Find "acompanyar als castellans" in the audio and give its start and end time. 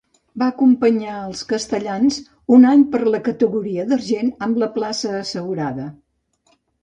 0.51-2.17